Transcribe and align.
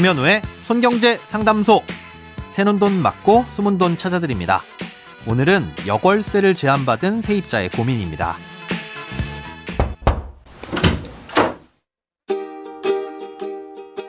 김현우의 0.00 0.40
손경제 0.62 1.20
상담소. 1.26 1.82
새는 2.48 2.78
돈 2.78 3.02
맞고 3.02 3.44
숨은 3.50 3.76
돈 3.76 3.98
찾아드립니다. 3.98 4.62
오늘은 5.26 5.70
여월세를 5.86 6.54
제한받은 6.54 7.20
세입자의 7.20 7.68
고민입니다. 7.68 8.38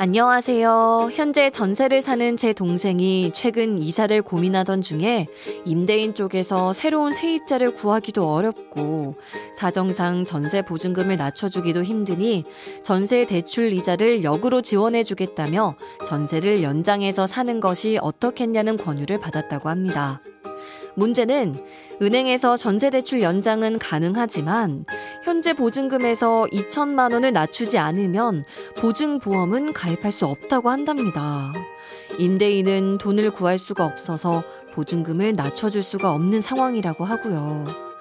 안녕하세요. 0.04 1.12
현재 1.14 1.52
전세를 1.52 2.02
사는 2.02 2.36
제 2.36 2.54
동생이 2.54 3.30
최근 3.36 3.78
이사를 3.78 4.20
고민하던 4.24 4.82
중에 4.82 5.28
임대인 5.64 6.16
쪽에서 6.16 6.74
새로운 6.74 7.12
세입자를 7.12 7.76
구하기도 7.76 8.28
어렵고 8.28 9.14
사정상 9.56 10.26
전세 10.26 10.64
보증금을 10.64 11.18
낮춰주기도 11.18 11.84
힘드니 11.84 12.46
전세 12.82 13.28
대출 13.28 13.74
이자를 13.74 14.24
역으로 14.24 14.64
지원해주겠다며 14.64 15.76
전세를 16.08 16.64
연장해서 16.64 17.28
사는 17.28 17.60
것이 17.60 18.00
어떻겠냐는 18.02 18.78
권유를 18.78 19.20
받았다고 19.20 19.70
합니다. 19.70 20.20
문제는 20.96 21.56
은행에서 22.02 22.58
전세대출 22.58 23.22
연장은 23.22 23.80
가능하지만 23.80 24.86
현재 25.24 25.54
보증금에서 25.54 26.48
2천만 26.52 27.14
원을 27.14 27.32
낮추지 27.34 27.78
않으면 27.78 28.44
보증보험은 28.78 29.74
가입할 29.74 30.12
수 30.12 30.26
없다고 30.26 30.70
한답니다. 30.70 31.54
임대인은 32.18 32.98
돈을 32.98 33.32
구할 33.32 33.58
수가 33.58 33.86
없어서 33.86 34.44
보증금을 34.74 35.34
낮춰줄 35.34 35.84
수가 35.84 36.12
없는 36.12 36.42
상황이라고 36.42 37.04
하고요. 37.04 37.92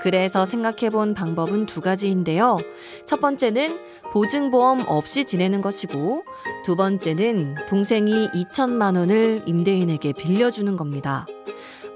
그래서 0.00 0.46
생각해 0.46 0.90
본 0.90 1.14
방법은 1.14 1.66
두 1.66 1.80
가지인데요. 1.80 2.58
첫 3.04 3.20
번째는 3.20 3.78
보증보험 4.12 4.84
없이 4.86 5.24
지내는 5.24 5.60
것이고, 5.60 6.24
두 6.64 6.76
번째는 6.76 7.56
동생이 7.68 8.28
2천만 8.28 8.96
원을 8.96 9.42
임대인에게 9.46 10.12
빌려주는 10.12 10.76
겁니다. 10.76 11.26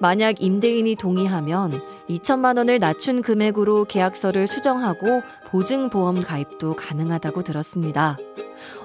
만약 0.02 0.42
임대인이 0.42 0.96
동의하면 0.96 1.80
2천만 2.10 2.56
원을 2.56 2.80
낮춘 2.80 3.22
금액으로 3.22 3.84
계약서를 3.84 4.48
수정하고 4.48 5.22
보증보험 5.46 6.22
가입도 6.22 6.74
가능하다고 6.74 7.44
들었습니다. 7.44 8.16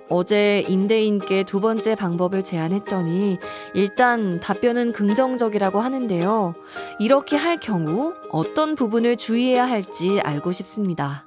어제 0.09 0.63
임대인께 0.69 1.43
두 1.43 1.59
번째 1.59 1.95
방법을 1.95 2.43
제안했더니 2.43 3.39
일단 3.73 4.39
답변은 4.39 4.91
긍정적이라고 4.91 5.79
하는데요. 5.79 6.53
이렇게 6.99 7.35
할 7.35 7.59
경우 7.59 8.13
어떤 8.29 8.75
부분을 8.75 9.17
주의해야 9.17 9.67
할지 9.67 10.21
알고 10.23 10.51
싶습니다. 10.51 11.25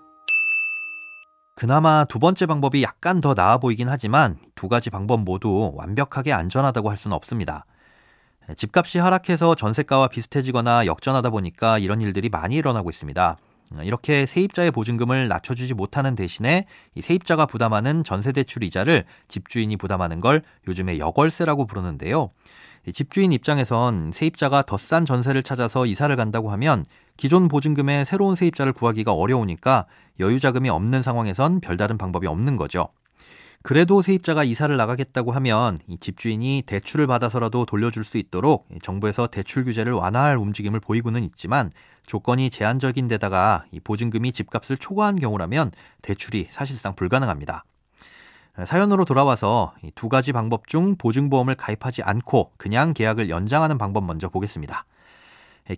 그나마 1.56 2.04
두 2.04 2.20
번째 2.20 2.46
방법이 2.46 2.84
약간 2.84 3.20
더 3.20 3.34
나아 3.34 3.58
보이긴 3.58 3.88
하지만 3.88 4.38
두 4.54 4.68
가지 4.68 4.88
방법 4.88 5.24
모두 5.24 5.72
완벽하게 5.74 6.32
안전하다고 6.32 6.90
할 6.90 6.96
수는 6.96 7.16
없습니다. 7.16 7.66
집값이 8.56 8.98
하락해서 8.98 9.54
전세가와 9.54 10.08
비슷해지거나 10.08 10.86
역전하다 10.86 11.30
보니까 11.30 11.78
이런 11.78 12.00
일들이 12.00 12.28
많이 12.28 12.56
일어나고 12.56 12.90
있습니다. 12.90 13.36
이렇게 13.82 14.26
세입자의 14.26 14.72
보증금을 14.72 15.28
낮춰주지 15.28 15.74
못하는 15.74 16.16
대신에 16.16 16.66
세입자가 17.00 17.46
부담하는 17.46 18.02
전세대출 18.02 18.64
이자를 18.64 19.04
집주인이 19.28 19.76
부담하는 19.76 20.18
걸 20.18 20.42
요즘에 20.66 20.98
여월세라고 20.98 21.66
부르는데요. 21.66 22.28
집주인 22.92 23.30
입장에선 23.30 24.10
세입자가 24.12 24.62
더 24.62 24.76
싼 24.76 25.04
전세를 25.06 25.42
찾아서 25.44 25.86
이사를 25.86 26.14
간다고 26.16 26.50
하면 26.50 26.84
기존 27.16 27.46
보증금에 27.46 28.04
새로운 28.04 28.34
세입자를 28.34 28.72
구하기가 28.72 29.12
어려우니까 29.12 29.86
여유 30.18 30.40
자금이 30.40 30.68
없는 30.68 31.02
상황에선 31.02 31.60
별다른 31.60 31.96
방법이 31.98 32.26
없는 32.26 32.56
거죠. 32.56 32.88
그래도 33.62 34.00
세입자가 34.00 34.42
이사를 34.42 34.74
나가겠다고 34.74 35.32
하면 35.32 35.76
이 35.86 35.98
집주인이 35.98 36.62
대출을 36.64 37.06
받아서라도 37.06 37.66
돌려줄 37.66 38.04
수 38.04 38.16
있도록 38.16 38.66
정부에서 38.82 39.26
대출 39.26 39.64
규제를 39.64 39.92
완화할 39.92 40.38
움직임을 40.38 40.80
보이고는 40.80 41.22
있지만 41.24 41.70
조건이 42.06 42.48
제한적인 42.48 43.06
데다가 43.08 43.64
이 43.70 43.78
보증금이 43.78 44.32
집값을 44.32 44.78
초과한 44.78 45.18
경우라면 45.18 45.72
대출이 46.00 46.48
사실상 46.50 46.94
불가능합니다. 46.94 47.64
사연으로 48.64 49.04
돌아와서 49.04 49.74
두 49.94 50.08
가지 50.08 50.32
방법 50.32 50.66
중 50.66 50.96
보증보험을 50.96 51.54
가입하지 51.54 52.02
않고 52.02 52.52
그냥 52.56 52.94
계약을 52.94 53.28
연장하는 53.28 53.76
방법 53.76 54.04
먼저 54.04 54.30
보겠습니다. 54.30 54.86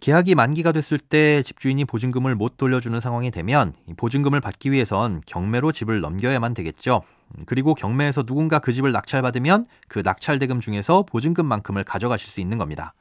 계약이 0.00 0.36
만기가 0.36 0.72
됐을 0.72 0.98
때 0.98 1.42
집주인이 1.42 1.84
보증금을 1.84 2.36
못 2.36 2.56
돌려주는 2.56 2.98
상황이 3.00 3.30
되면 3.30 3.74
보증금을 3.96 4.40
받기 4.40 4.70
위해선 4.70 5.22
경매로 5.26 5.72
집을 5.72 6.00
넘겨야만 6.00 6.54
되겠죠. 6.54 7.02
그리고 7.46 7.74
경매에서 7.74 8.24
누군가 8.24 8.58
그 8.58 8.72
집을 8.72 8.92
낙찰받으면 8.92 9.66
그 9.88 10.00
낙찰대금 10.04 10.60
중에서 10.60 11.02
보증금만큼을 11.02 11.84
가져가실 11.84 12.30
수 12.30 12.40
있는 12.40 12.58
겁니다. 12.58 12.94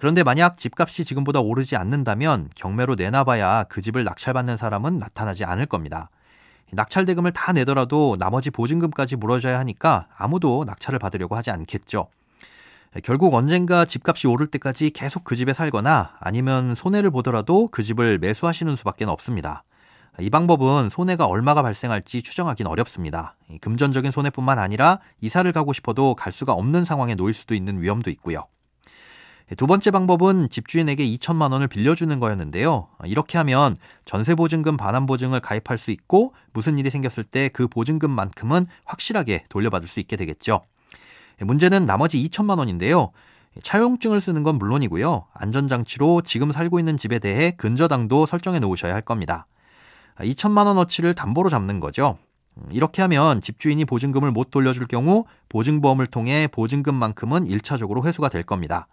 그런데 0.00 0.22
만약 0.22 0.58
집값이 0.58 1.04
지금보다 1.04 1.40
오르지 1.40 1.76
않는다면 1.76 2.50
경매로 2.56 2.96
내놔봐야 2.96 3.64
그 3.64 3.80
집을 3.80 4.04
낙찰받는 4.04 4.56
사람은 4.56 4.98
나타나지 4.98 5.44
않을 5.44 5.66
겁니다. 5.66 6.10
낙찰대금을 6.72 7.32
다 7.32 7.52
내더라도 7.52 8.16
나머지 8.18 8.50
보증금까지 8.50 9.16
물어줘야 9.16 9.58
하니까 9.60 10.08
아무도 10.16 10.64
낙찰을 10.64 10.98
받으려고 10.98 11.36
하지 11.36 11.50
않겠죠. 11.50 12.08
결국 13.02 13.34
언젠가 13.34 13.84
집값이 13.84 14.26
오를 14.26 14.46
때까지 14.46 14.90
계속 14.90 15.24
그 15.24 15.36
집에 15.36 15.52
살거나 15.52 16.14
아니면 16.20 16.74
손해를 16.74 17.10
보더라도 17.10 17.68
그 17.70 17.82
집을 17.82 18.18
매수하시는 18.18 18.74
수밖에 18.76 19.04
없습니다. 19.04 19.64
이 20.20 20.30
방법은 20.30 20.90
손해가 20.90 21.26
얼마가 21.26 21.62
발생할지 21.62 22.22
추정하기는 22.22 22.70
어렵습니다. 22.70 23.36
금전적인 23.60 24.12
손해뿐만 24.12 24.58
아니라 24.60 25.00
이사를 25.20 25.50
가고 25.52 25.72
싶어도 25.72 26.14
갈 26.14 26.32
수가 26.32 26.52
없는 26.52 26.84
상황에 26.84 27.16
놓일 27.16 27.34
수도 27.34 27.54
있는 27.54 27.82
위험도 27.82 28.10
있고요. 28.10 28.46
두 29.56 29.66
번째 29.66 29.90
방법은 29.90 30.48
집주인에게 30.50 31.04
2천만 31.04 31.52
원을 31.52 31.68
빌려주는 31.68 32.18
거였는데요. 32.18 32.88
이렇게 33.04 33.38
하면 33.38 33.76
전세보증금 34.04 34.76
반환보증을 34.76 35.40
가입할 35.40 35.78
수 35.78 35.90
있고 35.90 36.32
무슨 36.52 36.78
일이 36.78 36.90
생겼을 36.90 37.24
때 37.24 37.48
그 37.48 37.66
보증금만큼은 37.66 38.66
확실하게 38.84 39.44
돌려받을 39.50 39.88
수 39.88 40.00
있게 40.00 40.16
되겠죠. 40.16 40.62
문제는 41.40 41.84
나머지 41.84 42.22
2천만 42.24 42.58
원인데요. 42.58 43.10
차용증을 43.62 44.20
쓰는 44.20 44.44
건 44.44 44.56
물론이고요. 44.58 45.26
안전장치로 45.34 46.22
지금 46.22 46.52
살고 46.52 46.78
있는 46.78 46.96
집에 46.96 47.18
대해 47.18 47.50
근저당도 47.52 48.26
설정해 48.26 48.60
놓으셔야 48.60 48.94
할 48.94 49.02
겁니다. 49.02 49.46
2천만 50.18 50.66
원어치를 50.66 51.14
담보로 51.14 51.50
잡는 51.50 51.80
거죠. 51.80 52.18
이렇게 52.70 53.02
하면 53.02 53.40
집주인이 53.40 53.84
보증금을 53.84 54.30
못 54.30 54.50
돌려줄 54.50 54.86
경우 54.86 55.24
보증보험을 55.48 56.06
통해 56.06 56.48
보증금만큼은 56.48 57.46
1차적으로 57.46 58.04
회수가 58.06 58.28
될 58.28 58.44
겁니다. 58.44 58.86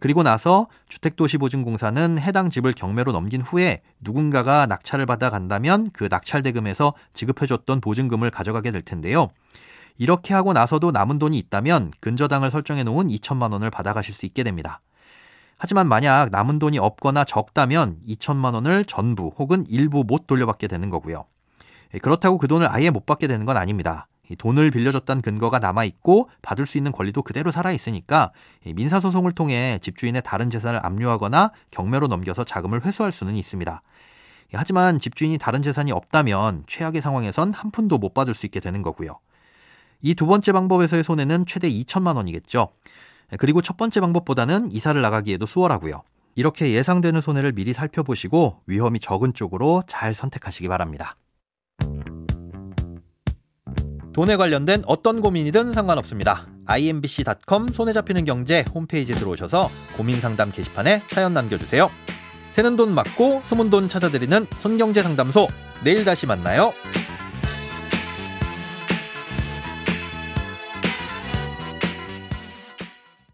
그리고 0.00 0.22
나서 0.22 0.66
주택도시보증공사는 0.88 2.18
해당 2.18 2.50
집을 2.50 2.72
경매로 2.72 3.12
넘긴 3.12 3.40
후에 3.40 3.82
누군가가 4.00 4.66
낙찰을 4.66 5.06
받아 5.06 5.30
간다면 5.30 5.90
그 5.92 6.08
낙찰 6.08 6.42
대금에서 6.42 6.94
지급해줬던 7.12 7.80
보증금을 7.80 8.30
가져가게 8.30 8.72
될 8.72 8.82
텐데요. 8.82 9.28
이렇게 9.98 10.34
하고 10.34 10.52
나서도 10.52 10.90
남은 10.90 11.18
돈이 11.18 11.38
있다면 11.38 11.92
근저당을 12.00 12.50
설정해 12.50 12.82
놓은 12.82 13.08
2천만 13.08 13.52
원을 13.52 13.70
받아가실 13.70 14.14
수 14.14 14.26
있게 14.26 14.42
됩니다. 14.42 14.80
하지만 15.58 15.88
만약 15.88 16.28
남은 16.30 16.58
돈이 16.58 16.78
없거나 16.78 17.24
적다면 17.24 17.98
2천만 18.06 18.54
원을 18.54 18.84
전부 18.84 19.32
혹은 19.38 19.64
일부 19.68 20.04
못 20.04 20.26
돌려받게 20.26 20.68
되는 20.68 20.90
거고요. 20.90 21.24
예, 21.94 21.98
그렇다고 21.98 22.38
그 22.38 22.46
돈을 22.48 22.68
아예 22.70 22.90
못 22.90 23.06
받게 23.06 23.26
되는 23.26 23.46
건 23.46 23.56
아닙니다. 23.56 24.06
돈을 24.38 24.72
빌려줬다는 24.72 25.22
근거가 25.22 25.60
남아있고 25.60 26.28
받을 26.42 26.66
수 26.66 26.78
있는 26.78 26.90
권리도 26.90 27.22
그대로 27.22 27.52
살아있으니까 27.52 28.32
민사소송을 28.66 29.30
통해 29.32 29.78
집주인의 29.80 30.22
다른 30.24 30.50
재산을 30.50 30.84
압류하거나 30.84 31.52
경매로 31.70 32.08
넘겨서 32.08 32.42
자금을 32.42 32.84
회수할 32.84 33.12
수는 33.12 33.36
있습니다. 33.36 33.82
예, 34.52 34.56
하지만 34.56 34.98
집주인이 34.98 35.38
다른 35.38 35.62
재산이 35.62 35.92
없다면 35.92 36.64
최악의 36.66 37.00
상황에선 37.00 37.52
한 37.52 37.70
푼도 37.70 37.98
못 37.98 38.14
받을 38.14 38.34
수 38.34 38.46
있게 38.46 38.60
되는 38.60 38.82
거고요. 38.82 39.18
이 40.02 40.14
두 40.14 40.26
번째 40.26 40.52
방법에서의 40.52 41.02
손해는 41.04 41.46
최대 41.46 41.70
2천만 41.70 42.16
원이겠죠. 42.16 42.68
그리고 43.38 43.60
첫 43.60 43.76
번째 43.76 44.00
방법보다는 44.00 44.72
이사를 44.72 45.00
나가기에도 45.00 45.46
수월하고요. 45.46 46.02
이렇게 46.34 46.72
예상되는 46.72 47.20
손해를 47.20 47.52
미리 47.52 47.72
살펴보시고 47.72 48.62
위험이 48.66 49.00
적은 49.00 49.34
쪽으로 49.34 49.82
잘 49.86 50.14
선택하시기 50.14 50.68
바랍니다. 50.68 51.16
돈에 54.12 54.36
관련된 54.36 54.82
어떤 54.86 55.20
고민이든 55.20 55.72
상관없습니다. 55.72 56.46
imbc.com 56.66 57.68
손에 57.68 57.92
잡히는 57.92 58.24
경제 58.24 58.64
홈페이지에 58.74 59.14
들어오셔서 59.14 59.68
고민 59.96 60.20
상담 60.20 60.50
게시판에 60.52 61.02
사연 61.08 61.32
남겨주세요. 61.32 61.90
새는 62.50 62.76
돈 62.76 62.94
맞고 62.94 63.42
숨은 63.44 63.68
돈 63.68 63.88
찾아드리는 63.88 64.46
손경제 64.60 65.02
상담소 65.02 65.48
내일 65.84 66.04
다시 66.06 66.26
만나요. 66.26 66.72